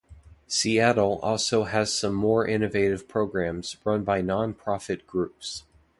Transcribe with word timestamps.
Seattle 0.47 1.19
also 1.19 1.65
has 1.65 1.93
some 1.93 2.15
more 2.15 2.47
innovative 2.47 3.07
programs 3.07 3.77
run 3.85 4.03
by 4.03 4.19
nonprofit 4.19 5.05
groups. 5.05 5.61